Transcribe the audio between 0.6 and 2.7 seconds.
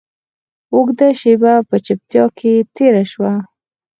اوږده شېبه په چوپتيا کښې